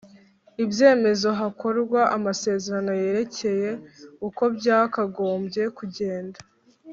ibyemezo 0.63 1.27
hakorwa 1.39 1.99
amasezerano 2.17 2.91
yerekeye 3.01 3.69
uko 4.27 4.43
byakagombye 4.57 5.63
kugenda 5.77 6.39